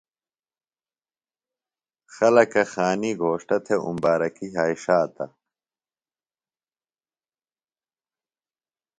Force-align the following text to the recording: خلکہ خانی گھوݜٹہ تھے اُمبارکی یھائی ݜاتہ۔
خلکہ 2.15 2.63
خانی 2.71 3.11
گھوݜٹہ 3.21 3.57
تھے 3.65 3.75
اُمبارکی 3.87 4.45
یھائی 4.53 4.75
ݜاتہ۔ 4.83 5.25